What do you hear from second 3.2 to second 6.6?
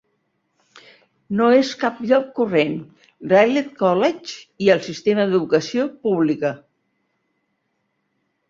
Radley College i el sistema d'educació pública.